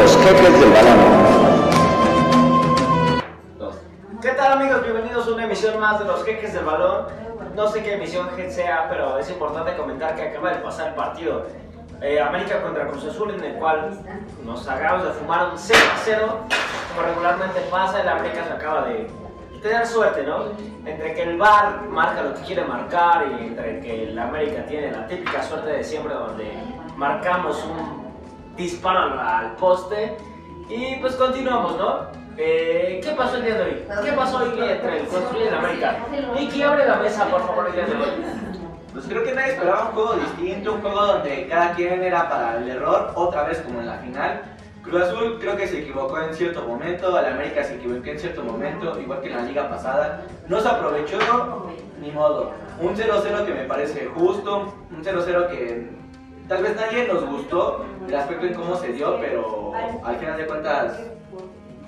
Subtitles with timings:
[0.00, 0.98] Los Jeques del Balón.
[4.22, 4.82] ¿Qué tal amigos?
[4.82, 7.04] Bienvenidos a una emisión más de Los Jeques del Balón.
[7.54, 11.44] No sé qué emisión sea, pero es importante comentar que acaba de pasar el partido
[12.00, 13.90] eh, América contra Cruz Azul, en el cual
[14.42, 16.38] nos acabamos de fumar un 0 a 0.
[16.94, 19.06] Como regularmente pasa, el América se acaba de
[19.60, 20.44] tener suerte, ¿no?
[20.86, 24.92] Entre que el VAR marca lo que quiere marcar y entre que el América tiene
[24.92, 26.54] la típica suerte de siempre donde
[26.96, 27.99] marcamos un
[28.60, 30.16] disparo al, poste
[30.68, 32.20] y pues continuamos, ¿no?
[32.36, 33.84] Eh, ¿Qué pasó el día de hoy?
[34.04, 35.96] ¿Qué pasó hoy entre el y el América?
[36.38, 38.10] Vicky, abre la mesa, por favor, el día de hoy.
[38.92, 42.58] Pues creo que nadie esperaba un juego distinto, un juego donde cada quien era para
[42.58, 44.42] el error, otra vez como en la final.
[44.82, 48.42] Cruz Azul creo que se equivocó en cierto momento, el América se equivocó en cierto
[48.42, 50.22] momento, igual que en la liga pasada.
[50.48, 51.18] No se aprovechó,
[52.00, 52.52] ni modo.
[52.80, 56.00] Un 0-0 que me parece justo, un 0-0 que
[56.50, 59.72] tal vez nadie nos gustó el aspecto en cómo se dio, pero
[60.02, 60.98] al final de cuentas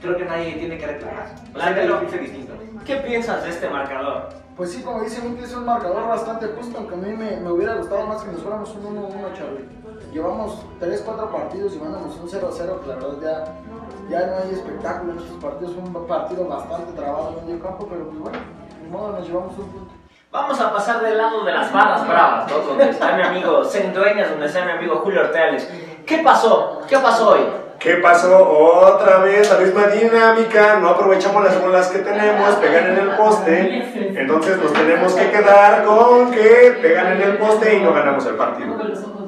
[0.01, 1.35] creo que nadie tiene que reclamar.
[1.53, 2.53] La gente lo piensa distinto.
[2.87, 4.29] ¿Qué piensas de este marcador?
[4.57, 7.51] Pues sí, como dice Miki, es un marcador bastante justo, aunque a mí me, me
[7.51, 9.67] hubiera gustado más que nos fuéramos un 1-1, Charlie.
[10.13, 13.57] Llevamos 3-4 partidos y mandamos un 0-0, que la verdad
[14.09, 15.75] ya, ya no hay espectáculo en estos partidos.
[15.75, 18.39] Fue un partido bastante trabado en medio campo, pero pues bueno,
[18.81, 20.02] de modo nos llevamos un punto.
[20.33, 22.57] Vamos a pasar del lado de las barras bravas, ¿no?
[22.61, 25.71] Donde está mi amigo Zen Dueñas, donde está mi amigo Julio Orteales.
[26.07, 26.81] ¿Qué pasó?
[26.89, 27.41] ¿Qué pasó hoy?
[27.83, 28.49] ¿Qué pasó?
[28.49, 34.15] Otra vez la misma dinámica, no aprovechamos las bolas que tenemos, pegan en el poste,
[34.21, 38.37] entonces nos tenemos que quedar con que pegan en el poste y no ganamos el
[38.37, 38.77] partido.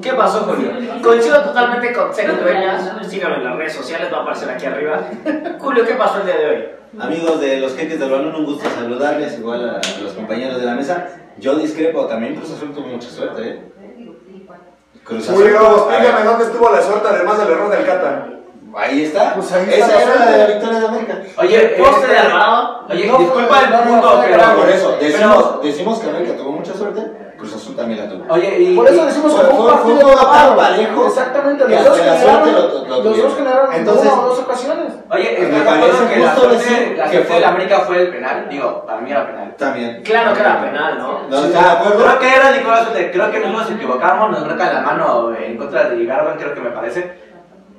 [0.00, 0.70] ¿Qué pasó, Julio?
[1.02, 5.00] Coincido totalmente con Zen Dueñas, síganlo en las redes sociales, va a aparecer aquí arriba.
[5.58, 6.64] Julio, ¿qué pasó el día de hoy?
[7.00, 10.75] Amigos de los jeques del balón, un gusto saludarles, igual a los compañeros de la
[10.75, 11.08] mesa.
[11.38, 13.62] Yo discrepo, también Cruz Azul tuvo mucha suerte, ¿eh?
[15.02, 18.28] Cruz Julio, explícame dónde estuvo la suerte además del error del Cata.
[18.77, 19.34] Ahí está.
[19.34, 21.19] Pues ahí Esa está la era la de la victoria de América.
[21.36, 22.81] Oye, ¿Poste de Alvarado?
[22.91, 26.75] Oye, No, disculpa el no, pero Por eso, decimos, pero- decimos que América tuvo mucha
[26.75, 28.25] suerte, Cruz Azul también la tuvo.
[28.32, 30.56] Oye, y, Por eso decimos que fue- un partido trabado.
[30.56, 34.28] parejo Exactamente, los dos generaron, suerte lo- lo los dos generaron Entonces- en una o
[34.28, 34.93] dos ocasiones.
[35.10, 37.41] Oye, Me ¿estás de parece que la justo suerte, decir la que suerte fue- de
[37.41, 38.47] la América fue el penal?
[38.49, 39.54] Digo, para mí era penal.
[39.59, 40.03] También.
[40.03, 41.20] Claro que era penal, ¿no?
[41.28, 42.04] ¿No de acuerdo?
[42.04, 45.88] Creo que era Nicolás creo que no nos equivocamos, nos marca la mano en contra
[45.91, 47.24] de Garban, creo que me parece.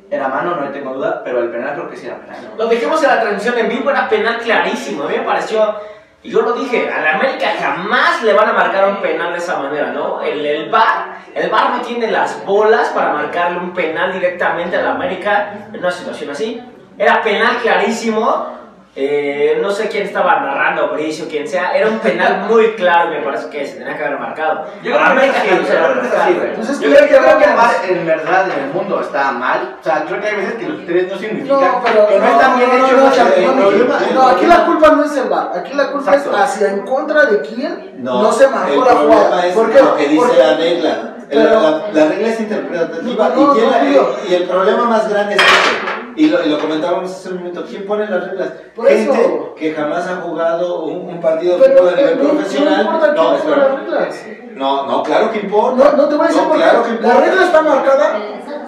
[0.10, 2.54] Era mano, no tengo duda, pero el penal creo que sí era penal.
[2.58, 5.04] Lo dijimos en la transmisión en vivo, era penal clarísimo.
[5.04, 5.76] A mí me pareció,
[6.22, 9.40] y yo lo dije, a la América jamás le van a marcar un penal de
[9.40, 10.22] esa manera, ¿no?
[10.22, 14.82] El, el VAR, el VAR no tiene las bolas para marcarle un penal directamente a
[14.82, 16.62] la América en una situación así.
[16.98, 18.65] Era penal clarísimo.
[18.98, 21.76] Eh, no sé quién estaba narrando, Bricio, quien sea.
[21.76, 24.66] Era un penal muy claro, me parece que se tenía que haber marcado.
[24.84, 26.22] Yo creo que se yo le va a creo que es marcar.
[26.22, 26.56] así, güey.
[26.56, 27.56] Pues es Yo creo, que el.
[27.56, 29.76] VAR en verdad en el mundo está mal.
[29.82, 32.26] O sea, creo que hay veces que los tres no significan No, pero que no,
[32.26, 33.00] están bien no, hechos.
[33.02, 36.38] no, no, no, no, aquí la culpa no es el VAR, aquí la culpa Exacto.
[36.38, 39.46] es hacia en contra de quién no, No, se marcó el la problema jugada.
[39.48, 39.82] es ¿Por qué?
[39.82, 41.12] lo que dice la regla.
[41.28, 45.42] Pero- la, la regla es interpretativa No, no, no, y el problema más grande es
[45.42, 45.95] este.
[46.16, 47.66] Y lo, y lo comentábamos hace un momento.
[47.68, 48.50] ¿Quién pone las reglas?
[48.76, 49.56] Por Gente eso.
[49.56, 52.84] que jamás ha jugado un, un partido de Pero fútbol a nivel no- no profesional.
[52.86, 53.58] No, ponga espera.
[53.58, 54.16] las reglas.
[54.56, 55.84] No, no, claro que importa.
[55.92, 56.64] No, no te voy a decir No, por qué.
[56.64, 58.20] claro que La regla está marcada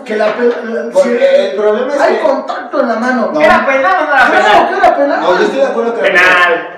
[0.03, 3.29] que la, la- Porque si- el problema es hay que- contacto en la mano.
[3.33, 3.41] No.
[3.41, 4.67] ¿Era penal o no era Claro penal?
[4.69, 5.21] que era penal.
[5.21, 6.23] No, yo estoy de acuerdo que Penal.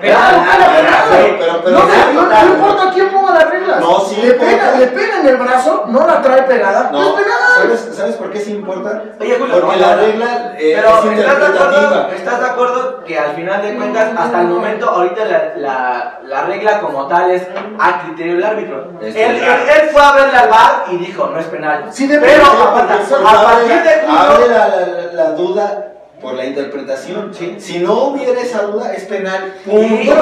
[0.00, 1.02] que era Penal, penal.
[1.10, 2.46] pero- pero- pero- no, penal, no, no penal.
[2.48, 3.80] importa quién ponga las reglas.
[3.80, 6.88] No, sí le pega, le pega en el brazo, no la trae pegada.
[6.92, 7.38] No, es penal.
[7.62, 9.02] ¿Sabes, ¿sabes por qué sí importa?
[9.20, 12.08] Oye, Julio, Porque no, la regla eh, Pero es ¿estás de, acuerdo, interpretativa.
[12.14, 16.42] ¿estás de acuerdo que al final de cuentas, hasta el momento, ahorita la, la, la
[16.44, 17.46] regla como tal es
[17.78, 18.88] a criterio del árbitro?
[19.00, 19.62] Él, Estoy él, claro.
[19.62, 21.84] él fue a verle al bar y dijo, no es penal.
[21.90, 25.86] Sí, de Pero penal, a, partir- de abre julio, la, la- la duda
[26.20, 27.32] por la interpretación.
[27.58, 29.54] Si no hubiera esa duda, es penal.
[29.64, 30.12] Punto.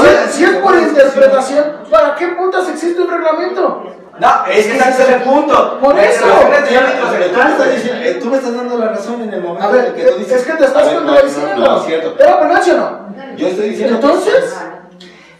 [0.00, 3.82] si, si es por interpretación, ¿para qué putas existe un reglamento?
[4.20, 5.78] No, es que ese es el punto.
[5.80, 6.24] Por eso.
[6.24, 9.86] tú, me estás eh, tú me estás dando la razón en el momento A ver,
[9.86, 10.40] en que tú dices.
[10.40, 11.56] es que te estás contradiciendo.
[11.56, 12.16] No, no, es cierto.
[12.18, 13.14] ¿Era sí o no?
[13.36, 13.94] Yo estoy diciendo.
[13.96, 14.56] Entonces,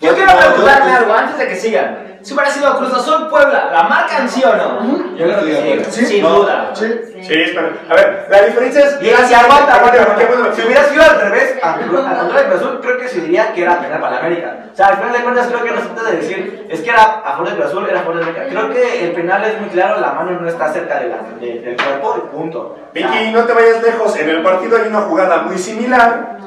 [0.00, 2.10] Yo quiero preguntarle algo antes de que sigan.
[2.22, 5.17] Si hubiera sido Cruz Azul Puebla, ¿la marcan sí o no?
[5.17, 6.05] Yo creo que sí.
[6.06, 6.70] Sin duda.
[6.75, 6.87] sí.
[7.22, 7.70] Sí, espera.
[7.88, 8.99] A ver, la diferencia es.
[9.02, 10.52] Y si aguanta, aguanta.
[10.55, 13.62] Si hubiera sido al revés, a contra de Cruz Azul, creo que se diría que
[13.62, 14.56] era penal para la América.
[14.72, 16.90] O sea, al final de cuentas, creo que no se trata de decir, es que
[16.90, 18.46] era a favor de Cruz Azul, era a favor de América.
[18.49, 21.61] Creo que el penal es muy claro, la mano no está cerca de la, de-
[21.61, 22.76] del cuerpo y punto.
[22.94, 24.17] Vicky, no te vayas lejos.
[24.17, 26.38] En el partido hay una jugada muy similar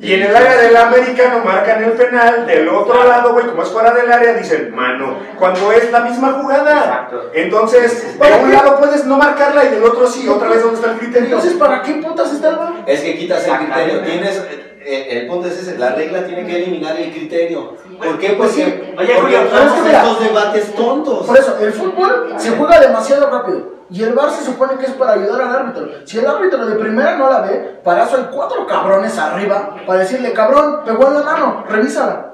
[0.00, 3.62] Y en el área del América no marcan el penal, del otro lado, güey, como
[3.62, 5.18] es fuera del área, dicen mano.
[5.38, 6.82] Cuando es la misma jugada.
[6.82, 7.30] Exacto.
[7.34, 10.28] Entonces, de un lado puedes no marcarla y del otro sí.
[10.28, 11.28] Otra vez, ¿dónde está el criterio?
[11.28, 12.72] Entonces, ¿para qué putas está el bar?
[12.86, 14.00] Es que quitas el criterio.
[14.00, 14.42] Tienes,
[14.88, 17.74] eh, el punto es ese, la regla tiene que eliminar el criterio.
[17.98, 18.30] ¿Por qué?
[18.30, 18.94] Pues Porque, sí.
[18.98, 21.26] Oye, porque estos debates tontos.
[21.26, 23.75] Por eso, el fútbol se juega demasiado rápido.
[23.90, 25.86] Y el VAR se supone que es para ayudar al árbitro.
[26.04, 30.00] Si el árbitro de primera no la ve, para eso hay cuatro cabrones arriba para
[30.00, 32.32] decirle, cabrón, pegó en la mano, revísala.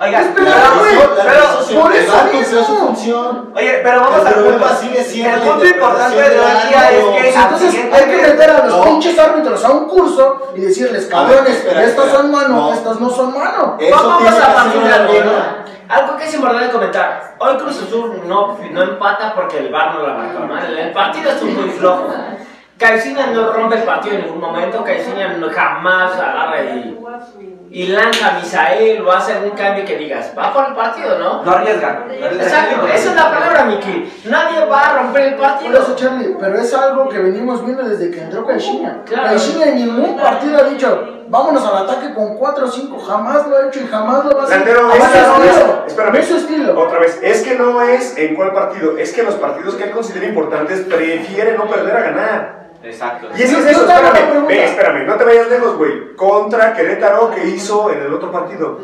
[0.00, 0.94] Oiga, Es pero, penal, güey.
[1.24, 2.64] pero- por eso cumplió mismo.
[2.66, 3.52] su función.
[3.54, 4.74] oye, pero vamos problema punto.
[4.80, 8.66] sigue siendo El punto importante de hoy día es que Entonces hay que meter a
[8.66, 8.84] los No.
[8.86, 12.22] pinches árbitros a un curso y decirles, A ver, cabrones, espera, estas espera.
[12.22, 12.72] son mano, No.
[12.72, 13.78] estas no son mano.
[13.88, 17.34] Vamos a ser partir de una algo, que es importante comentar.
[17.38, 20.40] Hoy Cruz Azul no, no empata porque el VAR no la marcó.
[20.46, 20.58] ¿no?
[20.58, 22.12] El el partido es muy flojo.
[22.76, 24.82] Caixinha no rompe el partido en ningún momento.
[24.82, 26.98] Caixinha no- jamás agarra y,
[27.70, 31.44] y lanza a Misael o hace algún cambio que digas, va por el partido, ¿no?
[31.44, 32.06] No arriesgan.
[32.10, 34.12] Exacto, esa es la palabra, Miki.
[34.24, 35.96] Nadie va a romper el Por eso, partido.
[35.96, 39.02] Charlie, pero es algo que venimos viendo desde que entró Caixinha.
[39.06, 39.28] Claro.
[39.28, 43.56] Caixinha en ningún partido ha dicho, vámonos al ataque con 4 o 5, jamás lo
[43.56, 44.56] ha hecho y jamás lo va a hacer.
[44.58, 46.80] Santero, es no espérame, No es su estilo.
[46.80, 49.90] otra vez, es que no es en cuál partido, es que los partidos que él
[49.90, 52.64] considera importantes prefiere no perder a ganar.
[52.82, 53.28] Exacto.
[53.36, 56.14] Y es que Yo es eso, espérame, espérame, no te vayas lejos, güey.
[56.16, 58.78] Contra Querétaro, que hizo en el otro partido?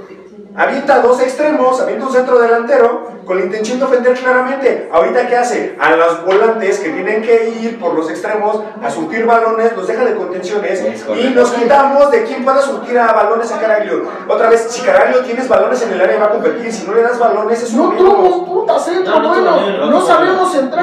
[0.56, 4.90] Avienta dos extremos, avienta un centro delantero con la intención de ofender claramente.
[4.92, 5.76] Ahorita, ¿qué hace?
[5.80, 10.04] A los volantes que tienen que ir por los extremos a surtir balones, los deja
[10.04, 14.02] de contenciones Es y nos quitamos de quién pueda surtir a balones a Caraglio.
[14.28, 17.02] Otra vez, si Caraglio tienes balones en el área va a competir, si no le
[17.02, 20.82] das balones es un No tuvo un puta centro, bueno, no, sabemos entrar.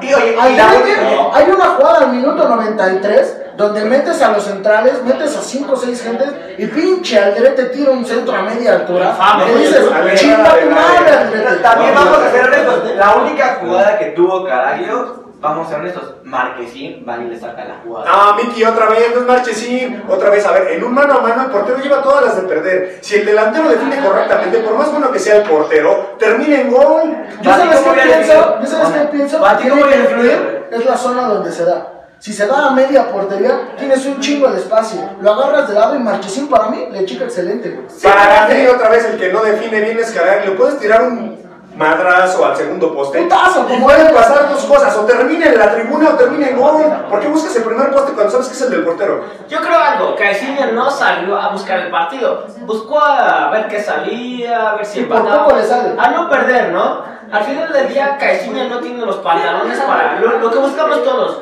[0.00, 3.84] No, y oye, y Hay, la hay- última- hay una jugada al minuto 93 donde
[3.84, 6.28] metes a los centrales, metes a 5 o 6 gentes
[6.58, 9.10] y pinche Aldrete tira un centro a media altura.
[9.10, 11.56] Infame, y dices, chinga tu madre, Aldrete.
[11.56, 12.96] También Vamos vamos a ser honestos.
[12.96, 17.64] La única jugada que tuvo Caraglio, vamos a ser honestos, Marquesín va y le saca
[17.64, 18.06] la jugada.
[18.08, 20.02] Ah, Miki, otra vez, no es Marchesín.
[20.08, 22.42] Otra vez, a ver, en un mano a mano el portero lleva todas las de
[22.42, 22.98] perder.
[23.02, 27.16] Si el delantero define correctamente, por más bueno que sea el portero, termina en gol.
[27.42, 30.84] Yo sabes ¿cómo qué pienso, yo sabes qué pienso, que ¿cómo tiene que influir es
[30.86, 32.01] la zona donde se da.
[32.22, 35.00] Si se da a media portería, tienes un chingo de espacio.
[35.20, 37.68] Lo agarras de lado y Marchesín para mí le chica excelente.
[37.70, 37.84] güey.
[38.00, 40.56] Para mí, otra vez, el que no define bien es Caraglio.
[40.56, 41.42] Puedes tirar un
[41.76, 43.22] madrazo al segundo poste.
[43.22, 46.60] Putazo, Y como pueden pasar dos cosas, o termina en la tribuna o termina en
[46.60, 46.84] gol.
[47.10, 49.24] ¿Por qué buscas el primer poste cuando sabes que es el del portero?
[49.48, 54.70] Yo creo algo, Caixinha no salió a buscar el partido, buscó a ver qué salía,
[54.70, 55.94] a ver si Y por empataba, poco le sale.
[55.98, 57.02] a no perder, ¿no?
[57.32, 61.38] Al final del día, Caixinha no tiene los pantalones para lo, lo que buscamos todos.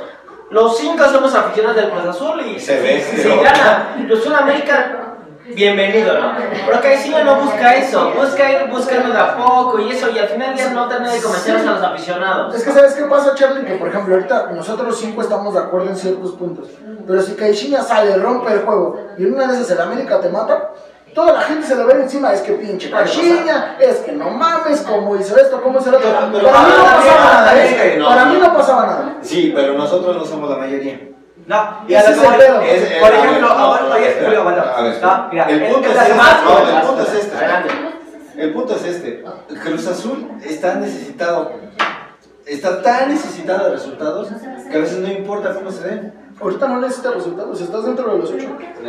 [0.51, 5.15] Los cinco somos aficionados del Cruz Azul y Se ve, si, si gana los Sudamérica,
[5.55, 6.33] bienvenido, ¿no?
[6.67, 10.27] Pero Caixinha no busca eso, busca ir buscando de a poco y eso, y al
[10.27, 12.53] final día no termina de convencer a los aficionados.
[12.53, 15.91] Es que sabes qué pasa, Charlie, que por ejemplo ahorita nosotros cinco estamos de acuerdo
[15.91, 16.67] en ciertos puntos.
[17.07, 20.31] Pero si Caixinha sale, rompe el juego y en una de esas el América te
[20.31, 20.73] mata,
[21.15, 24.81] toda la gente se le ve encima, es que pinche Caixinha, es que no mames,
[24.83, 26.11] cómo hizo esto, cómo hizo lo otro.
[26.11, 27.97] Pero- pero- Para mí no ah, pasaba ah, nada, ¿eh?
[27.99, 29.17] no, Para mí no pasaba nada.
[29.23, 31.01] Sí, pero nosotros no somos la mayoría.
[31.47, 35.45] No, y a lo que Por ejemplo, ahora, oye, Julio, bueno, a ver, no, mira,
[35.51, 37.37] el punto es este, no, el punto es este.
[37.37, 37.69] Adelante.
[38.37, 39.25] El punto es este.
[39.65, 41.53] Cruz Azul está necesitado,
[42.47, 44.29] está tan necesitado de resultados
[44.71, 46.20] que a veces no importa cómo se den.
[46.41, 48.47] Ahorita no necesitas resultados, estás dentro de los ocho.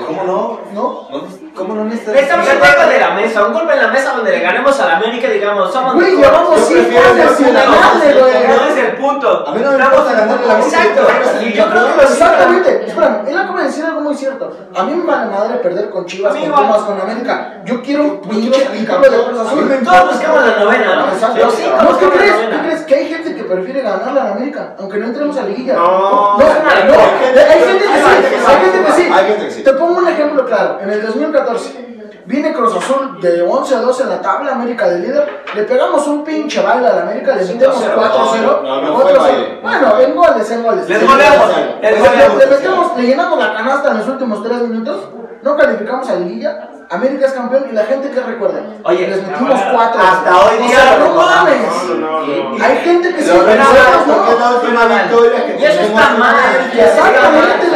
[0.08, 0.60] ¿Cómo no?
[0.74, 1.08] ¿No?
[1.12, 1.28] ¿No?
[1.54, 2.16] ¿Cómo no necesitas?
[2.16, 4.86] Estamos un golpe de la mesa, un golpe en la mesa donde le ganemos a
[4.88, 8.70] la América y digamos, somos Güey, llevamos cinco años sin ganar ganarle, No güey.
[8.72, 9.46] es el punto.
[9.48, 10.84] A mí no me importa ganarle la América.
[10.84, 11.46] Exacto.
[11.46, 14.58] Y yo creo lo Exactamente, espérame, él acaba de decir algo muy cierto.
[14.76, 16.52] A mí me vale madre perder con Chivas, con.
[16.52, 17.62] Pumas, con América.
[17.66, 19.40] Yo quiero un pinche de Cruz.
[19.40, 19.48] Azul.
[19.48, 21.08] A mí me Todos buscamos la novena, ¿no?
[21.08, 21.48] Exacto.
[21.84, 22.34] No, ¿qué crees?
[22.34, 22.82] ¿Qué crees?
[22.82, 25.76] Que hay gente que prefiere ganarle a la América, aunque no entremos a liguilla.
[25.76, 26.88] No, no, no.
[26.88, 27.44] locura.
[27.50, 29.10] Hay gente que sí, hay gente que sí.
[29.14, 29.64] Hay gente que sí.
[29.64, 30.80] Te pongo un ejemplo claro.
[30.82, 35.00] En el 2014, viene Cruz Azul de 11 a 12 en la tabla, América de
[35.00, 35.44] líder.
[35.56, 37.96] Le pegamos un pinche baile a la América, le metemos 5-0.
[37.96, 38.62] 4-0.
[38.64, 39.20] No, no, fue 4-0.
[39.20, 39.60] baile.
[39.62, 40.90] Bueno, en goles, en goles.
[40.90, 45.10] Les goleamos, le llenamos la canasta en los últimos 3 minutos.
[45.44, 46.70] No calificamos a liguilla.
[46.90, 48.64] América es campeón y la gente que recuerda.
[48.84, 50.02] Oye, les metimos 4.
[50.02, 52.62] hasta hoy O día sea, no mames.
[52.62, 53.44] Hay gente que es no.
[53.44, 56.36] la última victoria que Y eso está mal.
[56.78, 57.68] Exactamente,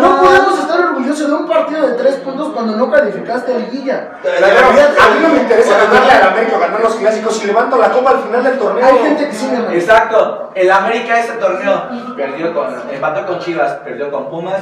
[0.00, 4.08] No podemos estar orgullosos de un partido de 3 puntos cuando no calificaste a liguilla.
[4.24, 6.94] A mí no me interesa ganarle al América o ganar los
[7.56, 8.86] levanto la copa al final del torneo.
[8.86, 9.50] Hay gente que sí.
[9.72, 10.50] Exacto.
[10.54, 11.82] El América este torneo
[12.16, 14.60] perdió con, empató con Chivas, perdió con Pumas,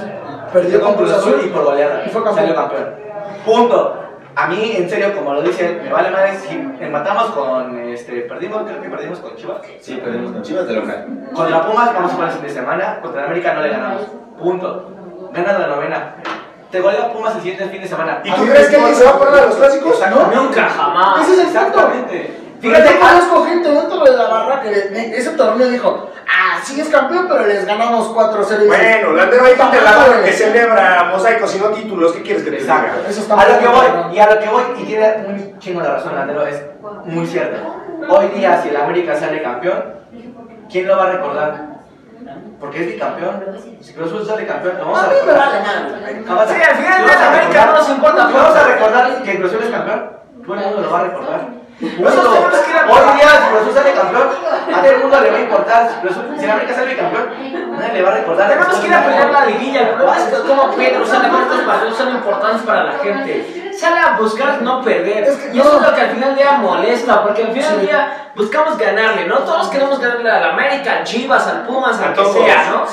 [0.53, 2.47] Perdió con Cruz Azul y por goleada y fue campeón.
[2.47, 2.95] salió campeón.
[3.45, 4.01] Punto.
[4.37, 8.63] A mí, en serio, como lo dicen, me vale madre si empatamos con, este, perdimos,
[8.65, 9.59] creo que perdimos con Chivas.
[9.81, 11.07] Sí, perdimos con Chivas de local.
[11.33, 14.03] Contra Pumas vamos a jugar el fin de semana, contra América no le ganamos.
[14.39, 14.91] Punto.
[15.33, 16.17] Ganas la novena.
[16.71, 18.21] Te golea Pumas el siguiente fin de semana.
[18.25, 20.01] ¿Y tú crees que alguien se va a poner a los clásicos?
[20.35, 21.23] Nunca, jamás.
[21.23, 21.59] Ese es el punto.
[21.61, 22.44] Exactamente.
[22.65, 26.89] Fíjate, yo conozco gente dentro de la barra que ese torneo dijo, ah, sí es
[26.89, 28.67] campeón, pero les ganamos 4-0.
[28.67, 32.13] Bueno, Landero, hay gente la que celebra mosaicos y no títulos.
[32.13, 32.97] ¿Qué quieres que te diga?
[33.07, 35.83] Eso está a lo que voy, y a lo que voy, y tiene un chingo
[35.83, 36.63] de razón, Landero, es
[37.05, 37.83] muy cierto.
[38.09, 39.85] Hoy día, si el América sale campeón,
[40.71, 41.75] ¿quién lo va a recordar?
[42.59, 43.45] Porque es bicampeón.
[43.83, 45.53] Si Cruz Azul sale campeón, lo vamos A a mí me recordar.
[45.53, 46.25] vale.
[46.27, 46.49] Jamás.
[46.49, 49.71] Sí, al final de América no nos importa, Vamos a recordar que Cruz Azul es
[49.71, 50.11] campeón.
[50.47, 51.64] Todo el mundo lo va a recordar.
[51.81, 54.29] Nosotros tenemos que ir a- Hoy día, si Cruz Azul sale campeón,
[54.75, 55.89] a todo el mundo le va a importar.
[55.91, 57.29] Si, Azul- si el América sale campeón,
[57.73, 58.49] nadie le va a recordar.
[58.49, 59.81] Tenemos que ir a pelear la liguilla.
[59.81, 63.73] El problema es que como Pedro sale con estos partidos son importantes para la gente.
[63.77, 65.25] Sale a buscar no perder.
[65.25, 65.81] Es que y eso no.
[65.81, 67.23] es lo que al final del día molesta.
[67.25, 69.39] Porque al final del día buscamos ganarle, ¿no?
[69.39, 72.85] Todos queremos ganarle al América, al Chivas, al Pumas, A al que sea, ¿no?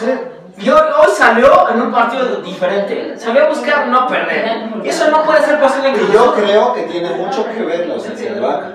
[0.64, 3.16] Y hoy, hoy salió en un partido diferente.
[3.18, 4.70] Salió a buscar no perder.
[4.84, 7.88] Y eso no puede ser posible en Y yo creo que tiene mucho que ver
[7.88, 8.74] la ausencia de Vaca.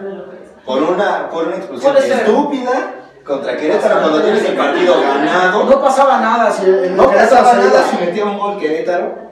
[0.64, 5.64] Por una, por una expulsión estúpida contra Querétaro cuando tienes el partido ganado.
[5.64, 9.26] No pasaba nada si el No pasaba nada si metía un gol Querétaro,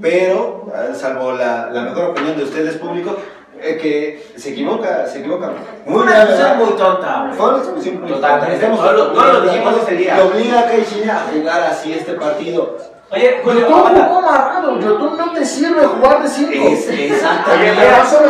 [0.00, 3.16] pero, eh, salvo la, la mejor opinión de ustedes, público,
[3.64, 5.50] eh, que se equivoca, se equivoca.
[5.86, 6.56] Fue una ¿verdad?
[6.56, 7.30] muy tonta.
[7.36, 8.54] Fue una expulsión muy Totalmente.
[8.54, 10.16] Estamos No lo- lo dijimos ese día.
[10.16, 12.76] Que obliga a Caixinha a jugar así este partido.
[13.14, 14.04] Oye, Julio, Yotun aguanta.
[14.06, 14.80] jugó amarrado.
[14.80, 16.50] Yotun no te sirve jugar de 5.
[16.52, 17.80] Es, Oye, exactamente.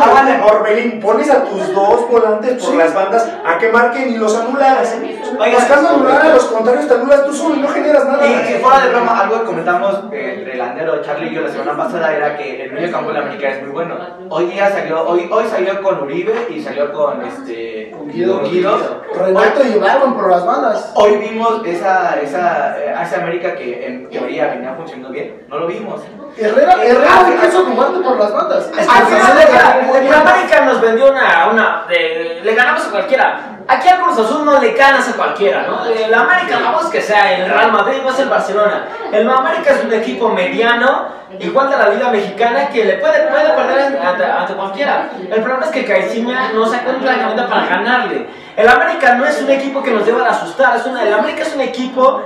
[0.01, 0.45] Aguanta.
[0.45, 4.95] Orbelín, pones a tus dos volantes por las bandas a que marquen y los anulas.
[5.35, 8.25] Buscando anular a los contrarios, te anulas tú solo y no generas nada.
[8.25, 11.41] Y si fuera de broma, algo que comentamos eh, entre el Landero, Charlie y yo
[11.41, 13.95] la semana pasada era que el medio campo de la América es muy bueno.
[14.29, 18.41] Hoy día salió, hoy, hoy salió con Uribe y salió con este Guido.
[18.41, 19.01] Guido.
[19.13, 20.91] Renato y Ibargüen por las bandas.
[20.95, 25.43] Hoy vimos esa, esa, eh, esa América que en teoría venía funcionando bien.
[25.47, 26.01] No lo vimos.
[26.37, 28.65] Herrera, Herrera Ah, no quiso jugarte por las bandas.
[28.65, 32.85] Es que Al al final de la- América nos vendió una, una de- le ganamos
[32.87, 33.39] a cualquiera.
[33.67, 35.83] Aquí al Cruz Azul no le ganas a cualquiera, ¿no?
[35.85, 38.85] El América, vamos que sea el Real Madrid, no es el Barcelona.
[39.11, 41.07] El América es un equipo mediano,
[41.39, 45.09] igual de la Liga Mexicana, que le puede, puede perder ante, ante cualquiera.
[45.31, 48.27] El problema es que Caixinha no sacó un planteamiento para ganarle.
[48.55, 51.41] El América no es un equipo que nos deba de asustar, es una, el América
[51.41, 52.21] es un equipo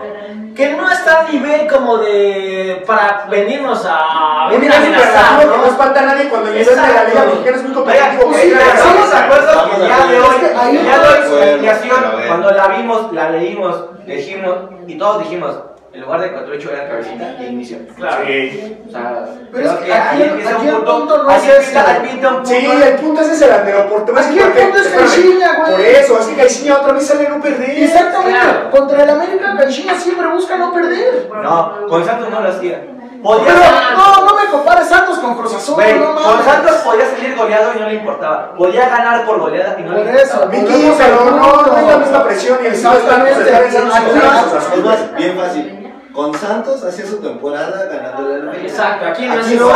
[0.59, 5.55] que no está a nivel como de para venirnos a venir a amenazar, que no
[5.55, 5.65] ¿no?
[5.67, 7.25] espanta a nadie cuando el nivel de la Liga.
[7.27, 8.31] Mexicana es muy competitivo.
[8.33, 10.35] estamos de acuerdo que ya de hoy,
[10.83, 15.55] ya de hoy su cuando la vimos, la leímos, dijimos, y todos dijimos,
[15.91, 17.77] en lugar de 4-8 era cabecita de inicio.
[17.95, 18.23] Claro.
[18.27, 18.77] Sí.
[18.87, 21.79] O sea, Pero es que aquí aquí un el punto, punto no es ese.
[21.79, 22.45] punto.
[22.45, 23.89] Sí, el punto es ese delantero.
[23.89, 24.87] Por, Aquí el punto es.
[24.87, 25.71] Caixinha, güey.
[25.71, 27.69] Por eso, es que Caixinha otra vez sale a no perder.
[27.83, 28.39] Exactamente.
[28.39, 28.71] Claro.
[28.71, 31.29] Contra el América, Caixinha siempre busca no perder.
[31.41, 32.83] No, con Santos no lo hacía.
[33.21, 33.53] Pero Podía
[33.97, 36.45] no, no me compares Santos con Cruz Azul, Güey, no con mames.
[36.45, 38.53] Santos podía salir goleado y no le importaba.
[38.55, 40.45] Podía ganar por goleada y no Por le eso, importaba.
[40.61, 43.71] Volvemos pero no, no es la misma presión y el estado está pues, estar en
[43.71, 44.83] Santos Aquí- Cruz Es Azul.
[44.85, 45.75] más, bien fácil.
[46.13, 48.67] Con Santos hacía su temporada ganándole al América.
[48.67, 49.69] Exacto, aquí no Aquí no,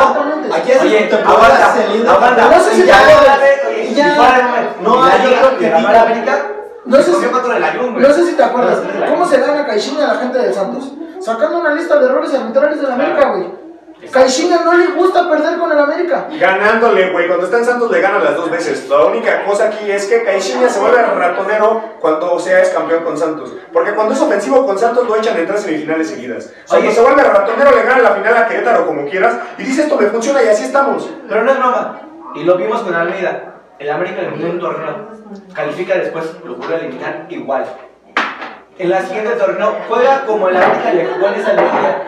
[0.56, 2.46] aquí hace Oye, su temporada aguanta, aguanta.
[2.58, 2.96] No sé si Y ya,
[3.68, 4.06] oye, Y ya.
[4.16, 6.46] momento, No y la hay liga otro que América,
[6.86, 7.26] No sé si-.
[7.98, 10.92] No sé si te acuerdas, ¿cómo se gana Caixinha a la gente del Santos?
[11.20, 13.64] Sacando una lista de errores arbitrales del América, güey.
[14.12, 16.28] Caixinha no le gusta perder con el América.
[16.38, 17.28] Ganándole, güey.
[17.28, 18.90] Cuando está en Santos le gana las dos veces.
[18.90, 23.18] La única cosa aquí es que Caixinha se vuelve ratonero cuando sea es campeón con
[23.18, 23.54] Santos.
[23.72, 26.52] Porque cuando es ofensivo con Santos lo echan en tres semifinales seguidas.
[26.68, 26.96] Cuando Oye.
[26.96, 29.36] se vuelve ratonero le gana la final a Querétaro como quieras.
[29.58, 31.10] Y dice esto me funciona y así estamos.
[31.30, 32.02] Pero no es broma.
[32.36, 33.53] Y lo vimos con Almeida.
[33.80, 35.08] El América eliminó un torneo.
[35.54, 37.66] Califica después, lo pudo eliminar igual.
[38.78, 42.04] En la siguiente torneo juega como el América le jugó en esa liga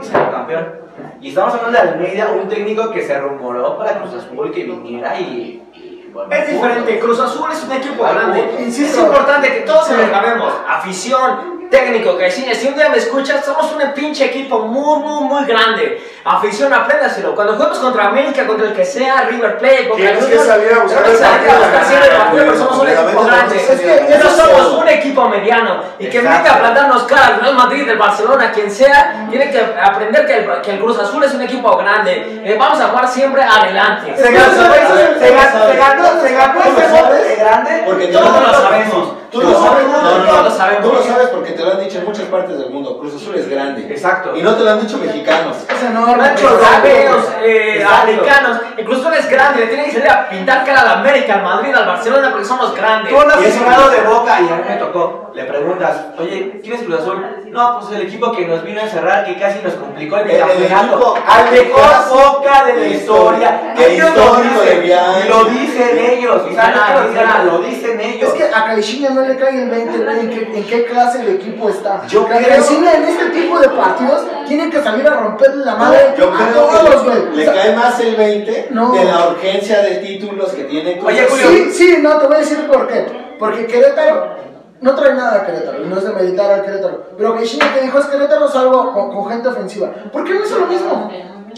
[0.00, 0.80] y salió campeón.
[1.20, 5.18] Y estamos hablando de Almeida, un técnico que se rumoró para Cruz Azul que viniera
[5.18, 5.62] y.
[5.74, 8.56] y, bueno, Es diferente, Cruz Azul es un equipo grande.
[8.58, 9.00] Insisto.
[9.00, 10.46] Es importante que todos se lo.
[10.68, 12.54] Afición, técnico, Caixinha.
[12.54, 16.00] Si un día me escuchas, somos un pinche equipo muy, muy, muy grande.
[16.24, 17.34] Afición, apréndaselo.
[17.34, 20.72] Cuando juguemos contra América, contra el que sea, River Plate, Boca Tienes que Juniors, salir
[20.72, 23.56] a buscar el que salir a buscar el partido, pero somos un equipo grande.
[23.56, 25.82] es que No somos un equipo mediano.
[25.98, 29.60] Y que venga a plantarnos cara al Real Madrid, del Barcelona, quien sea, tiene que
[29.82, 32.42] aprender que el, que el Cruz Azul es un equipo grande.
[32.44, 34.14] Eh, vamos a jugar siempre adelante.
[34.16, 37.82] Se ganó, se ganó, se grande.
[37.86, 39.12] Porque Todos no- lo sabemos.
[39.30, 40.82] Tú lo sabes, no, no, no, lo sabemos.
[40.82, 42.98] Tú lo sabes porque te lo han dicho en muchas partes del mundo.
[42.98, 43.86] Cruz Azul es grande.
[43.88, 44.36] Exacto.
[44.36, 45.56] Y no te lo han dicho mexicanos.
[45.68, 46.09] Es enorme.
[46.16, 48.02] Nacho, pero- europeos, eh, Exacto.
[48.02, 51.74] americanos, incluso es grande, le tienen que salir a pintar cara al América, al Madrid,
[51.74, 53.12] al Barcelona, porque somos grandes.
[53.12, 55.30] Tú no Y jugado de boca y a mí me tocó.
[55.34, 57.24] Le preguntas, oye, ¿quién es Cruz Azul?
[57.50, 60.36] No, pues el equipo que nos vino a encerrar, que casi nos complicó el El-
[60.36, 61.14] el campeonato.
[61.26, 63.74] Al mejor boca de la el historia.
[63.76, 66.42] el Ellos lo histórico de y lo dicen ellos.
[66.42, 68.28] Que lo dicen, ellos.
[68.28, 71.68] Es que a Caixinha no le cae el 20, güey, en qué, clase de equipo
[71.68, 72.02] está.
[72.08, 76.32] Yo Caixinha en este tipo de partidos tiene que salir a romperle la madre Yo
[76.32, 77.22] a creo todos, que güey.
[77.30, 78.92] le, le O sea, cae más el 20 No.
[78.92, 81.26] de la urgencia de títulos que tiene Oye.
[81.28, 83.06] Julio, Sí, sí, no, te voy a decir por qué.
[83.38, 84.36] Porque Querétaro
[84.80, 87.04] no trae nada a Querétaro, y no es de meditar al Querétaro.
[87.16, 89.90] Pero que dijo es Querétaro salvo con, con gente ofensiva.
[90.12, 91.10] ¿Por qué no hizo lo mismo?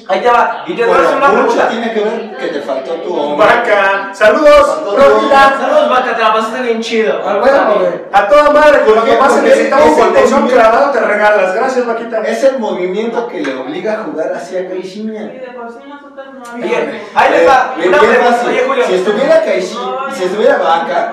[0.09, 0.65] Ahí te va.
[0.67, 1.69] Y te voy a hacer Bueno, una pregunta.
[1.69, 3.47] tiene que ver que te faltó tu hombre.
[3.47, 4.81] Vaca, saludos.
[4.97, 5.57] Rosita.
[5.61, 7.15] Saludos, vaca, te la pasaste bien chido.
[7.29, 7.93] A huevo, güey.
[8.13, 11.55] A toda madre, con lo que más necesitamos contención movimiento- clavado te regalas.
[11.55, 12.21] Gracias, vaquita.
[12.23, 15.31] Es el movimiento que le obliga a jugar hacia Caixinha.
[16.57, 17.75] Bien, ahí les va.
[17.77, 18.33] Bien, Una bien pregunta.
[18.37, 18.49] fácil.
[18.51, 18.85] Oye, Julio.
[18.87, 21.13] Si estuviera Caixinha, si estuviera Vaca,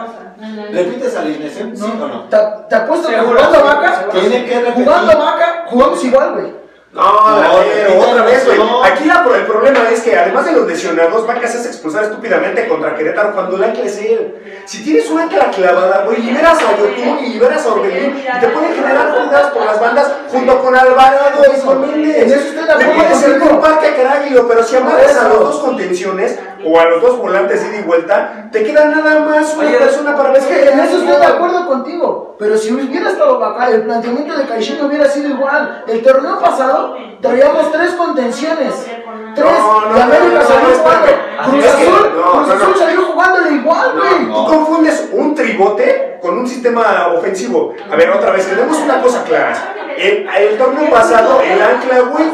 [0.72, 1.76] ¿repites alineación?
[1.78, 2.22] ¿Sí o no?
[2.24, 2.38] Te,
[2.70, 4.06] te apuesto que jugando vaca.
[4.12, 4.86] Tiene que repetir.
[4.86, 6.59] jugando vaca, jugamos igual, güey.
[6.92, 8.58] No, No, otra vez, güey.
[8.58, 8.84] no.
[8.84, 12.68] Aquí la- el problema es que además de los lesionados, Vaca se hace expulsar estúpidamente
[12.68, 14.36] contra Querétaro cuando el ancla es él.
[14.66, 18.48] Si tienes una ancla clavada, güey, liberas a Yotun y liberas a Orbelín y te
[18.48, 22.18] pueden generar jugadas por las bandas junto con Alvarado y con Méndez.
[22.24, 25.16] En eso estoy de Le acuerdo puedes servir un parque a Caraglio, pero si amarras
[25.18, 29.20] a los dos contenciones o a los dos volantes ida y vuelta, te queda nada
[29.22, 32.36] más una Oye, persona para Es que en eso estoy de acuerdo contigo.
[32.40, 35.84] Pero si hubiera estado vaca, el planteamiento de Caixinha hubiera sido igual.
[35.88, 38.88] El torneo pasado traíamos tres contenciones.
[39.36, 39.48] Tres.
[39.60, 41.30] No, no, y América no, salió espérame.
[41.50, 44.26] Cruz Azul, Cruz Azul salió jugándole igual, güey.
[44.28, 47.74] Tú confundes un tribote con un sistema ofensivo.
[47.92, 49.54] A ver, otra vez, tenemos una cosa clara.
[49.98, 52.26] El, el torneo pasado, el ancla, güey,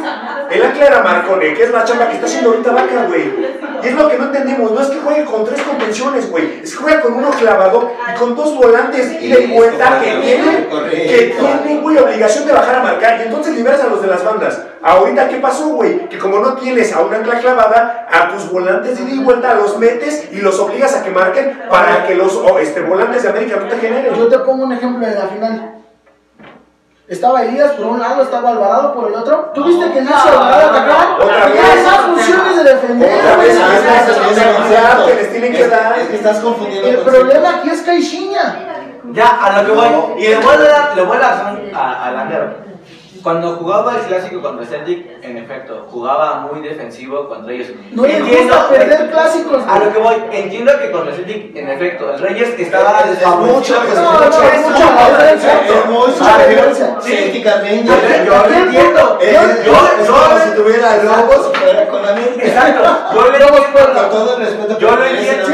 [0.52, 3.34] el ancla era Marcone, que es la chamba que está haciendo ahorita Vaca, güey.
[3.84, 6.72] Y es lo que no entendemos, no es que juegue con tres contenciones, güey, es
[6.72, 11.36] que juega con uno clavado y con dos volantes ida y vuelta que tienen, que
[11.38, 13.20] tienen, güey, obligación de bajar a marcar.
[13.20, 14.62] Y entonces liberas a los de las bandas.
[14.82, 16.08] Ahorita, ¿qué pasó, güey?
[16.10, 19.56] Que como no tienes a una ancla clavada, a tus volantes de ida y vuelta
[19.56, 23.30] los metes y los obligas a que marquen para que los oh, este, volantes de
[23.30, 24.16] América no te generen.
[24.16, 25.75] Yo te pongo un ejemplo de la final.
[27.08, 29.52] Estaba Elías por un lado, estaba Alvarado por el otro.
[29.54, 31.18] ¿Tú viste que Nacho No, Alvarado atacaba?
[31.22, 31.64] otra vez.
[31.76, 36.00] esas funciones de defender, Otra vez, que les tienen que dar.
[36.00, 36.88] Es que estás confundiendo.
[36.88, 38.58] El problema aquí es Caixinha.
[39.12, 40.24] Ya, a lo que voy.
[40.24, 41.34] Y le voy a dar, le voy a dar
[41.76, 42.56] a, a.
[43.26, 47.70] Cuando jugaba el clásico contra Celtic, en efecto, jugaba muy defensivo contra ellos.
[47.92, 52.20] No Entiendo- perder clásicos, A lo que voy, entiendo que contra Celtic, en efecto, el
[52.20, 53.02] Reyes estaba
[53.38, 54.04] mucho, mucho, mucho,
[56.24, 58.26] la Armenia.
[58.26, 59.20] Yo, lo entiendo.
[59.20, 62.46] Yo, si tuviera lobos fuera con América.
[62.46, 64.02] Exacto, yo lo Con entiendo.
[64.12, 64.78] todo el respeto.
[64.78, 65.48] Yo lo entiendo.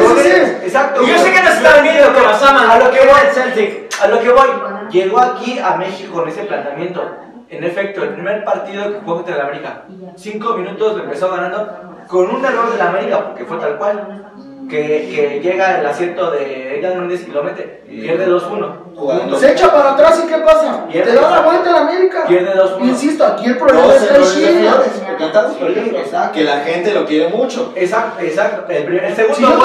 [0.62, 1.02] Exacto.
[1.08, 2.70] Yo sé que nos están viendo, que nos aman.
[2.70, 3.90] A lo que que voy, el Celtic.
[4.04, 4.50] A lo que voy,
[4.90, 7.31] llegó aquí a México con ese planteamiento.
[7.52, 9.84] En efecto, el primer partido que jugó contra el América,
[10.16, 11.68] cinco minutos lo empezó ganando
[12.08, 14.26] con un error del América, porque fue tal cual.
[14.70, 18.96] Que, que llega el acierto de Edgar Méndez y lo mete, pierde 2-1.
[18.96, 19.38] Jugando.
[19.38, 20.86] Se echa para atrás y ¿qué pasa?
[20.88, 21.12] Pierde.
[21.12, 22.24] Te da la vuelta a la América.
[22.26, 22.82] Pierde 2-1.
[22.86, 24.02] Insisto, aquí el problema Dos es
[24.38, 24.70] de él,
[26.34, 27.74] Que la gente lo quiere mucho.
[27.76, 28.72] Exacto, exacto.
[28.72, 29.58] El, primer- el segundo Si gol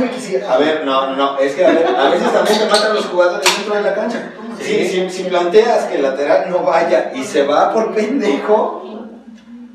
[0.00, 0.52] me quisiera.
[0.52, 3.06] A ver, no, no, no, es que a, ver, a veces también te matan los
[3.06, 4.32] jugadores dentro de la cancha.
[4.58, 9.08] Si, si, si planteas que el lateral no vaya y se va por pendejo,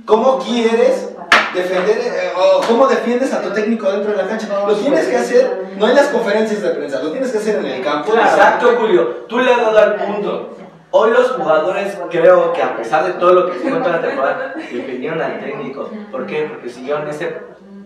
[0.05, 1.09] ¿cómo quieres
[1.53, 4.47] defender eh, o cómo defiendes a tu técnico dentro de la cancha?
[4.67, 7.65] Lo tienes que hacer, no en las conferencias de prensa, lo tienes que hacer en
[7.65, 8.13] el campo.
[8.13, 9.25] Exacto, Julio.
[9.27, 10.57] Tú le has dado al punto.
[10.91, 14.53] Hoy los jugadores creo que a pesar de todo lo que se toda la temporada,
[14.55, 15.89] defendieron al técnico.
[16.09, 16.47] ¿Por qué?
[16.49, 17.35] Porque siguieron ese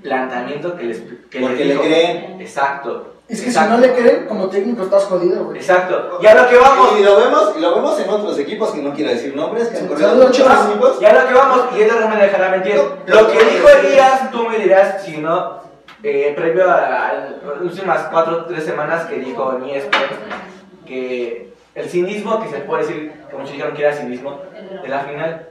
[0.02, 2.42] planteamiento que les que Porque les le creen.
[2.42, 3.16] Exacto.
[3.28, 5.60] Es que si no le creen, como técnico estás jodido, güey.
[5.60, 6.18] Exacto.
[6.20, 7.00] Y a lo que vamos.
[7.00, 9.78] Y lo vemos, y lo vemos en otros equipos que no quiero decir nombres, que
[9.78, 10.98] han corrido muchos equipos.
[11.00, 12.76] Y a lo que vamos, y él no me dejará mentir.
[13.06, 15.60] Lo que dijo Elías, tú me dirás si no,
[16.02, 21.88] eh, previo a, a las últimas cuatro o tres semanas que dijo ESPN, que el
[21.88, 24.42] cinismo, que se puede decir, que muchos dijeron que era cinismo,
[24.82, 25.50] de la final.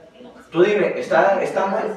[0.51, 1.95] Tú dime, ¿está, está mal?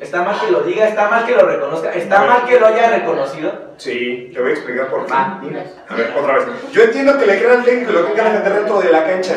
[0.00, 0.86] ¿Está mal que lo diga?
[0.86, 1.92] ¿Está mal que lo reconozca?
[1.92, 3.72] ¿Está mal que lo haya reconocido?
[3.78, 5.12] Sí, te voy a explicar por qué.
[5.12, 5.40] Ah.
[5.88, 6.46] A ver, otra vez.
[6.70, 9.34] Yo entiendo que le crean al técnico y lo que defender dentro de la cancha.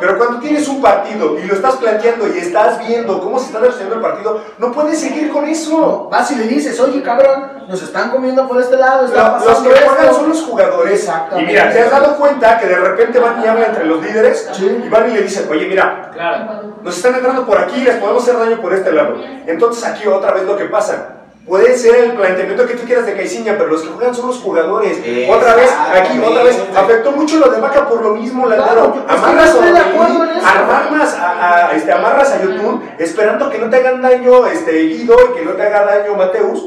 [0.00, 3.60] Pero cuando tienes un partido y lo estás planteando y estás viendo cómo se está
[3.60, 6.08] desarrollando el partido, no puedes seguir con eso.
[6.10, 9.68] Vas y le dices, oye cabrón, nos están comiendo por este lado, está Los que
[9.72, 9.90] esto.
[9.90, 11.08] juegan son los jugadores.
[11.38, 14.48] Y mira, ¿te has dado cuenta que de repente van y hablan entre los líderes?
[14.52, 14.82] Sí.
[14.84, 16.74] Y van y le dicen, oye, mira, Claro.
[16.82, 19.16] nos están entrando por aquí, les podemos hacer daño por este lado.
[19.46, 21.16] Entonces aquí otra vez lo que pasa.
[21.46, 24.38] Puede ser el planteamiento que tú quieras de Caiciña, pero los que juegan son los
[24.38, 24.98] jugadores.
[25.28, 28.46] Otra vez, aquí, otra vez, afectó mucho lo de Vaca por lo mismo.
[28.46, 33.68] Claro, que amarras estoy a amarras a, a- este, amarras a Yotun, esperando que no
[33.68, 36.66] te hagan daño este, Guido y que no te haga daño Mateus.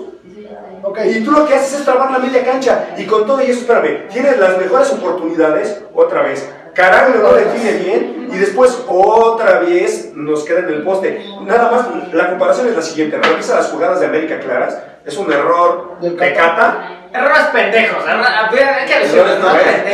[0.86, 2.88] Ok, Y tú lo que haces es trabar la media cancha.
[2.98, 6.50] Y con todo y eso, espérame, tienes las mejores oportunidades, otra vez.
[6.74, 11.24] Caraglio no define bien y después otra vez nos queda en el poste.
[11.42, 13.18] Nada más, la comparación es la siguiente.
[13.18, 14.80] Revisa las jugadas de América claras.
[15.06, 17.10] Es un error de Cata.
[17.14, 18.04] Errores pendejos.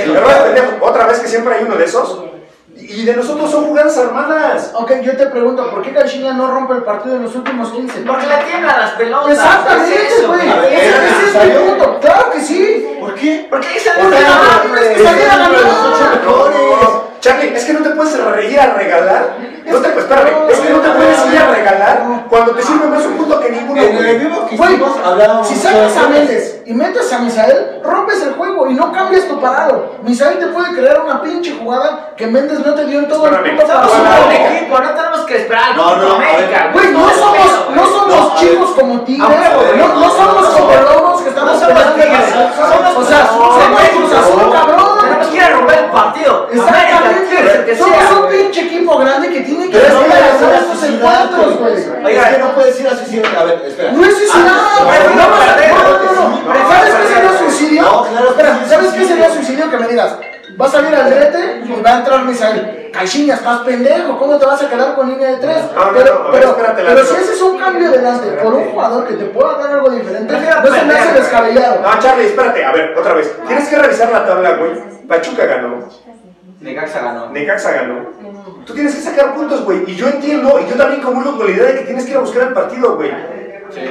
[0.06, 0.74] Errores pendejos.
[0.82, 2.29] Otra vez que siempre hay uno de esos.
[2.92, 4.72] Y de nosotros son jugadas armadas.
[4.74, 8.02] ok, yo te pregunto, ¿por qué Caixinha no rompe el partido en los últimos 15?
[8.02, 9.32] Porque le tiemblan las pelotas.
[9.32, 10.50] Exactamente, güey.
[10.50, 11.66] A ver, Ese ¿era ese es mi necesario?
[11.68, 12.00] punto.
[12.00, 12.98] Claro que sí.
[13.00, 13.48] ¿Por qué?
[13.50, 17.09] Porque ahí se Porque le no, no es que saliera ganador.
[17.20, 18.16] Charlie, es que no te puedes
[18.50, 19.36] ir a regalar.
[19.66, 22.88] No te, pues, espérame, es que no te puedes ir a regalar cuando te sirve
[22.88, 23.82] más un punto que ninguno.
[23.82, 26.10] En el vivo que Güey, hicimos hablábamos si sacas a.
[26.10, 29.96] Méndez y metes a Misael, rompes el juego y no cambias tu parado.
[30.04, 33.34] Misael te puede crear una pinche jugada que Méndez no te dio en todo el
[33.60, 33.94] Somos
[34.26, 36.18] un equipo, no tenemos que esperar No, no,
[63.10, 65.64] Caixinha, estás pendejo, ¿cómo te vas a quedar con línea de tres?
[65.74, 68.66] No, no, pero no, pero, espérate, pero si ese es un cambio delante por un
[68.66, 71.82] jugador que te pueda dar algo diferente, no se me hace descabellado.
[71.82, 73.36] No, Charlie, espérate, a ver, otra vez.
[73.48, 74.74] Tienes que revisar la tabla, güey.
[75.08, 75.80] Pachuca ganó,
[76.62, 77.32] Necaxa ganó.
[77.32, 78.10] Necaxa ganó.
[78.64, 79.90] Tú tienes que sacar puntos, güey.
[79.90, 82.18] Y yo entiendo, y yo también comulgo con la idea de que tienes que ir
[82.18, 83.12] a buscar el partido, güey.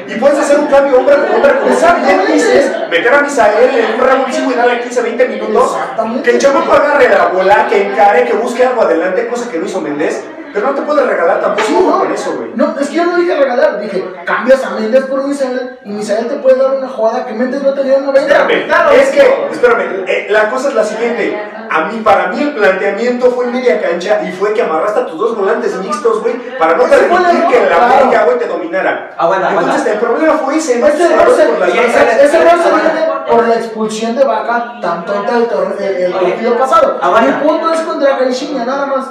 [0.07, 3.75] Y puedes hacer un cambio hombre por hombre, como tú bien dices, meter a Misael
[3.77, 5.77] en un revulsivo y darle 15, 20 minutos.
[6.25, 9.67] Que el chamaco agarre la bola, que encare, que busque algo adelante, cosa que no
[9.67, 10.25] hizo Méndez.
[10.51, 11.99] Pero no te puedes regalar tampoco Sí, no.
[11.99, 12.51] con eso, güey.
[12.55, 16.27] No, es que yo no dije regalar, dije cambias a Méndez por Misael y Misael
[16.27, 18.33] te puede dar una jugada que Méndez no tenía en 90.
[18.35, 18.91] Espérame, Claro.
[18.93, 21.39] es que, espérame, eh, la cosa es la siguiente.
[21.71, 25.07] A mí, para mí el planteamiento fue en media cancha y fue que amarraste a
[25.07, 27.87] tus dos volantes mixtos, güey, para no permitir que la.
[27.87, 29.15] América, güey, te dominara.
[29.17, 29.71] Aguanta, aguanta.
[29.71, 34.79] Entonces, el problema fue ese, no Ese error se, viene por la expulsión de Vaca
[34.81, 36.99] tan tonta del partido pasado.
[37.01, 37.39] aguanta.
[37.39, 39.07] Mi punto es contra Caixinha, nada más.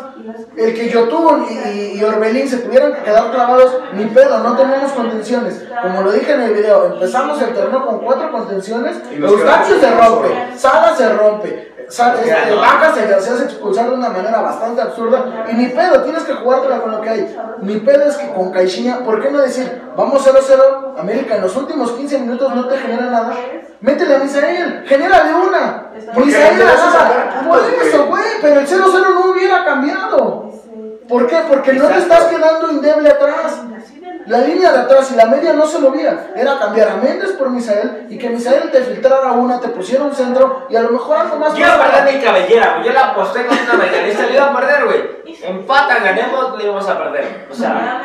[0.58, 4.92] El que Yotun y, y, Orbelín se tuvieran que quedar clavados, ni pedo, no tenemos
[4.92, 5.64] contenciones.
[5.82, 8.98] Como lo dije en el video, empezamos el torneo con cuatro contenciones.
[9.12, 11.77] Eustaquio se rompe, Sala se rompe.
[11.88, 12.56] Este.
[12.56, 15.46] Vaca se, se hace expulsar de una manera bastante absurda.
[15.52, 17.38] Y ni pedo, tienes que jugártela con lo que hay.
[17.62, 21.56] Mi pedo es que con Caixinha, ¿por qué no decir, vamos 0-0, América en los
[21.56, 23.34] últimos 15 minutos no te genera nada?
[23.80, 25.92] Métele a Misael, genérale una.
[26.26, 26.60] Misael
[27.48, 28.24] Por eso, güey.
[28.42, 30.52] pero el 0-0 no hubiera cambiado.
[31.08, 31.38] ¿Por qué?
[31.48, 33.62] Porque no te estás quedando indeble atrás.
[34.28, 36.32] La línea de atrás y la media no se movía.
[36.36, 40.14] Era cambiar a Méndez por Misael y que Misael te filtrara una, te pusiera un
[40.14, 41.54] centro y a lo mejor algo más.
[41.54, 42.88] Yo iba a perder mi cabellera, güey.
[42.88, 45.18] Yo la aposté con una americanista, le iba a perder, güey.
[45.44, 47.48] Empatan, ganemos, le íbamos a perder.
[47.50, 48.02] O sea,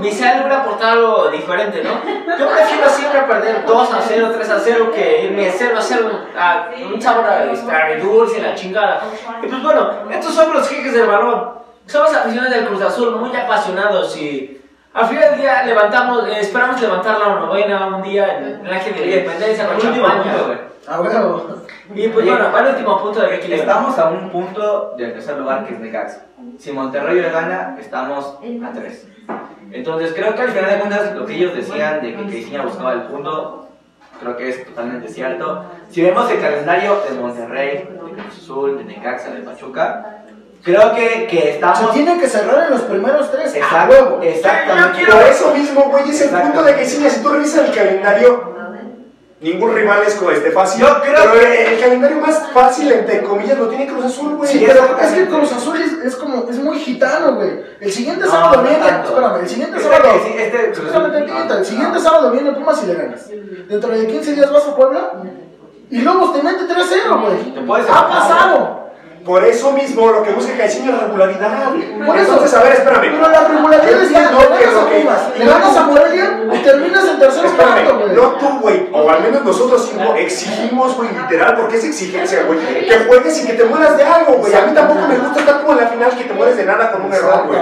[0.00, 1.90] Misael hubiera aportado algo diferente, ¿no?
[2.38, 6.10] Yo prefiero siempre perder 2 a 0, 3 a 0 que irme 0 a 0
[6.38, 9.00] a un sabor a- agridulce, la chingada.
[9.42, 11.58] Y pues bueno, estos son los jeques del balón.
[11.86, 14.57] Somos aficionados del Cruz Azul, muy apasionados y
[14.94, 18.94] al final del día levantamos, eh, esperamos levantar la novena un día en el Ángel
[18.94, 20.34] de la Independencia con champaña.
[20.86, 21.58] A huevo.
[21.94, 23.52] Y pues bueno, va el último punto de aquí.
[23.52, 26.22] Estamos a un punto del tercer lugar que es Necaxa.
[26.58, 29.06] Si Monterrey le gana, estamos a tres.
[29.70, 32.94] Entonces creo que al final de cuentas lo que ellos decían de que Caixinha buscaba
[32.94, 33.68] el punto,
[34.20, 35.64] creo que es totalmente cierto.
[35.90, 40.17] Si vemos el calendario de Monterrey, de Cruz Azul, de Necaxa, de Pachuca,
[40.62, 41.92] creo que, que Se estamos...
[41.92, 43.54] tienen que cerrar en los primeros tres.
[43.54, 44.22] Exacto, huevo.
[44.22, 45.06] exactamente.
[45.10, 48.56] Por eso mismo, güey, es el punto de que sí, si tú revisas el calendario,
[49.40, 50.80] ningún rival es como este fácil.
[50.80, 54.34] Yo creo pero que- el, el calendario más fácil, entre comillas, lo tiene Cruz Azul,
[54.36, 54.50] güey.
[54.50, 57.50] Sí, pero es que Cruz Azul es, es como, es muy gitano, güey.
[57.80, 59.08] El siguiente No, sábado no viene, tanto.
[59.10, 60.14] espérame, el siguiente Este sábado.
[60.36, 62.00] este Azul- tantito, no, el siguiente no.
[62.00, 63.28] sábado viene Pumas y le ganas.
[63.68, 65.12] Dentro de 15 días vas a Puebla
[65.90, 67.54] y Lobos te mete 3-0, güey.
[67.54, 68.87] Te puedes Ha pasado.
[69.24, 71.70] Por eso mismo lo que busca Caixinha es regularidad.
[72.06, 72.32] Por eso.
[72.32, 73.10] Entonces, a ver, espérame.
[73.12, 77.04] Pero la regularidad es ya, le que lo que- le ganas a Morelia y terminas
[77.08, 78.16] en tercer cuarto, Espérame, güey.
[78.16, 82.58] no tú, güey, o al menos nosotros no, exigimos, güey, literal, porque es exigencia, güey,
[82.86, 84.54] que juegues y que te mueras de algo, güey.
[84.54, 86.90] A mí tampoco me gusta estar como en la final que te mueres de nada
[86.92, 87.60] con un error, güey.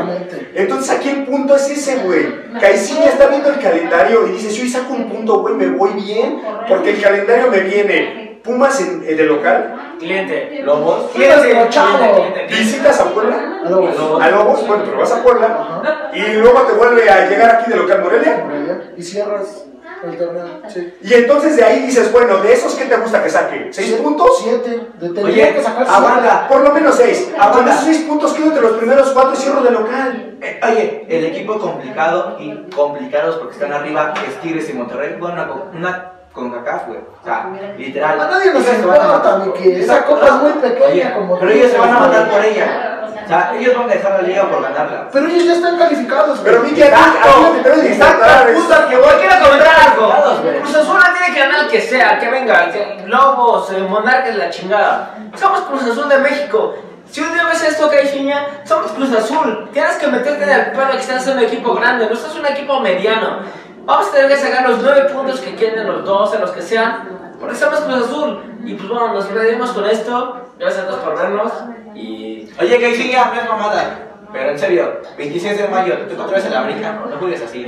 [0.55, 2.27] Entonces, aquí el punto es ese, güey.
[2.61, 5.91] Caixinha está viendo el calendario y dice, si hoy saco un punto, güey, me voy
[5.95, 10.61] bien, porque el calendario me viene Pumas en, en de local, Cliente.
[10.63, 11.11] Lobos.
[11.13, 14.23] Cliente, cliente, visitas a Puebla, A Lobos.
[14.23, 17.77] a Lobos, bueno, pero vas a Puebla, y luego te vuelve a llegar aquí de
[17.77, 18.43] local Morelia.
[18.45, 18.83] Morelia.
[18.97, 19.65] Y cierras
[20.05, 20.45] el torneo.
[20.69, 20.93] Sí.
[21.03, 23.69] Y entonces de ahí dices, bueno, de esos, ¿qué te gusta que saque?
[23.73, 24.41] ¿Seis Siete- puntos?
[24.43, 24.81] Siete.
[25.01, 26.47] De Oye, que sacar aguanta.
[26.49, 27.33] Por lo menos seis.
[27.53, 30.37] Con esos seis puntos quedo entre los primeros cuatro y cierro de local.
[30.43, 35.17] Eh, oye, el equipo complicado y complicados porque están arriba es Tigres y Monterrey.
[35.19, 36.99] Bueno, una con CACAF, güey.
[37.01, 38.21] O sea, literal.
[38.21, 41.79] A nadie nos importa, mi que esa copa es muy pequeña, como pero ellos se
[41.79, 42.93] van a matar por ella.
[43.25, 45.09] O sea, ellos van a dejar la liga por ganarla.
[45.13, 46.71] Pero ellos ya están calificados, Pero güey.
[46.71, 49.09] Miki, a ti- a ti lo que te debe de importar es- Puta, que voy
[49.19, 50.13] Quiero comentar algo.
[50.61, 54.51] Cruz Azul no tiene que ganar el que sea, que venga, que Lobos, Monarcas, la
[54.51, 55.11] chingada.
[55.35, 56.75] Somos Cruz Azul de México.
[57.11, 59.71] Si un día ves esto, Caixinha, somos Cruz Azul.
[59.73, 62.41] Tienes que meterte en el pelo que estás en un equipo grande, no estás en
[62.41, 63.39] un equipo mediano.
[63.87, 67.09] Vamos a tener que sacar los nueve puntos que quieren los 12, los que sean,
[67.39, 68.43] porque somos Cruz Azul.
[68.65, 70.41] Y pues bueno, nos despedimos con esto.
[70.59, 71.53] Gracias a todos por vernos.
[71.95, 74.03] Y Oye, que siga, no es mamada.
[74.33, 77.01] Pero en serio, 26 de mayo, te vez en la América.
[77.09, 77.65] No juegues así.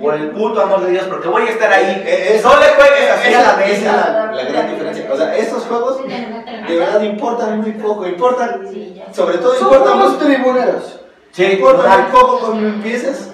[0.00, 2.02] Por el puto amor de Dios, porque voy a estar ahí.
[2.06, 3.92] Eh, es- no le juegues así a la esa es mesa.
[3.96, 5.08] la, la gran diferencia.
[5.10, 8.06] O sea, estos juegos de verdad importan muy poco.
[8.06, 8.62] Importan,
[9.12, 11.00] sobre todo Son importan, juegos tribuneros.
[11.32, 13.30] Sí, importan muy poco cuando empiezas.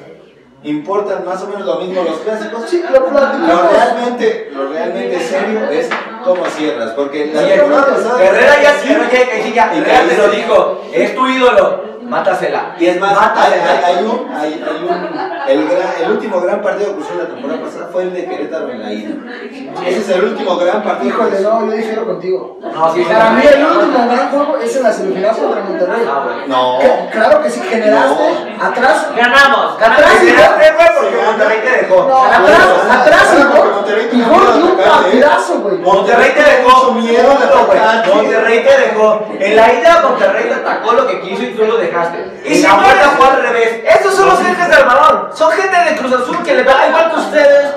[0.64, 2.64] Importan más o menos lo mismo los clásicos.
[2.68, 2.98] Sí, lo.
[3.00, 5.88] Lo realmente, lo realmente serio es
[6.24, 6.90] cómo cierras.
[6.92, 7.42] Porque la
[7.86, 10.36] pasada- Herrera ya, Herrera ya, que siga, Y Herrera te lo caíste.
[10.36, 10.82] dijo.
[10.92, 11.97] Es tu ídolo.
[12.08, 12.74] Mátasela.
[12.78, 13.64] Y es más, hay, mátasela.
[13.86, 17.26] hay- hay un, hay, hay un, el, gran- el último gran partido que cruzó la
[17.28, 19.10] temporada pasada fue el de Querétaro en la ida.
[19.86, 21.08] Ese es el último gran partido.
[21.14, 22.58] Híjole, no, yo difiero contigo.
[22.62, 26.02] No, sí, Para mí el último gran juego es en la semifinal contra Monterrey.
[26.08, 26.24] Ah.
[26.46, 26.78] No.
[26.78, 28.24] Que- Claro que sí, generaste
[28.60, 29.06] atrás.
[29.16, 30.30] ganamos, Atrás y
[31.00, 32.06] porque Monterrey te dejó.
[32.08, 32.58] No, atrás,
[32.90, 33.68] atrás y gol.
[33.88, 34.84] Un ¿eh?
[34.84, 35.76] partidazo, güey.
[35.78, 37.28] Monterrey te dejó miedo.
[38.14, 39.26] Monterrey te dejó.
[39.38, 41.97] En la ida Monterrey te atacó lo que quiso y tú lo dejaste.
[42.44, 43.80] Y Y la señores, vuelta fue al revés.
[43.88, 45.28] Estos son los jefes del balón.
[45.34, 47.74] Son gente de Cruz Azul que le da igual que ustedes.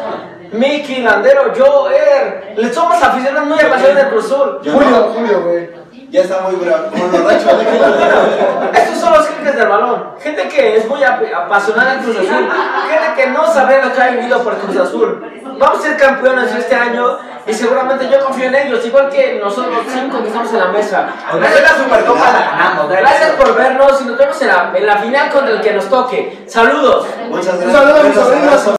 [0.54, 2.54] Miki, Landero, yo, Er.
[2.58, 4.60] Le somos aficionados muy apasionados de Cruz Azul.
[4.64, 5.14] Julio.
[5.16, 5.70] Julio, güey.
[6.10, 6.88] Ya está muy bravo.
[8.74, 10.16] Estos son los jefes del balón.
[10.22, 12.50] Gente que es muy ap- apasionada en Cruz Azul.
[12.90, 15.24] Gente que no sabe lo que ha vivido por Cruz Azul.
[15.58, 19.86] Vamos a ser campeones este año y seguramente yo confío en ellos, igual que nosotros
[19.88, 21.10] cinco que estamos en la mesa.
[21.32, 22.90] Aunque sea la Supercopa la ganamos.
[22.90, 25.90] Gracias por vernos y nos vemos en la, en la final contra el que nos
[25.90, 26.44] toque.
[26.48, 27.08] Saludos.
[27.30, 27.72] Muchas gracias.
[27.72, 28.76] saludo a mis sobrinos.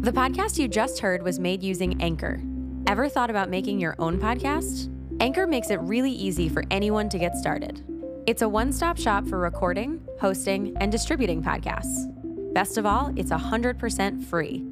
[0.00, 2.40] The podcast you just heard was made using Anchor.
[2.88, 4.90] Ever thought about making your own podcast?
[5.20, 7.84] Anchor makes it really easy for anyone to get started.
[8.26, 12.08] It's a one stop shop for recording, hosting, and distributing podcasts.
[12.52, 14.71] Best of all, it's 100% free.